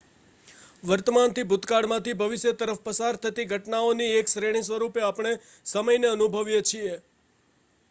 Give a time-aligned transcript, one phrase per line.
[0.83, 5.37] વર્તમાનથી ભૂતકાળમાંથી ભવિષ્ય તરફ પસાર થતી ઘટનાઓની એક શ્રેણી સ્વરૂપે આપણે
[5.67, 6.99] સમયને અનુભવીએ છીએ